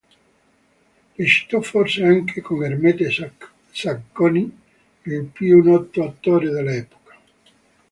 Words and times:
Recitò 1.15 1.61
forse 1.61 2.03
anche 2.03 2.41
con 2.41 2.63
Ermete 2.63 3.07
Zacconi, 3.71 4.59
il 5.03 5.25
più 5.25 5.61
noto 5.61 6.03
attore 6.03 6.49
dell'epoca. 6.49 7.15